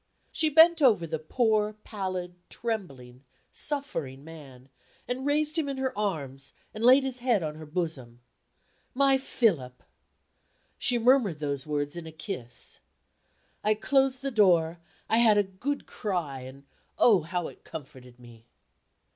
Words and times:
She 0.31 0.49
bent 0.49 0.81
over 0.81 1.05
the 1.05 1.19
poor, 1.19 1.73
pallid, 1.83 2.33
trembling, 2.49 3.23
suffering 3.51 4.23
man, 4.23 4.67
and 5.07 5.27
raised 5.27 5.59
him 5.59 5.69
in 5.69 5.77
her 5.77 5.95
arms, 5.95 6.53
and 6.73 6.83
laid 6.83 7.03
his 7.03 7.19
head 7.19 7.43
on 7.43 7.53
her 7.53 7.67
bosom. 7.67 8.19
"My 8.95 9.19
Philip!" 9.19 9.83
She 10.79 10.97
murmured 10.97 11.37
those 11.37 11.67
words 11.67 11.95
in 11.95 12.07
a 12.07 12.11
kiss. 12.11 12.79
I 13.63 13.75
closed 13.75 14.23
the 14.23 14.31
door, 14.31 14.79
I 15.07 15.19
had 15.19 15.37
a 15.37 15.43
good 15.43 15.85
cry; 15.85 16.39
and, 16.39 16.63
oh, 16.97 17.21
how 17.21 17.47
it 17.47 17.63
comforted 17.63 18.19
me! 18.19 18.47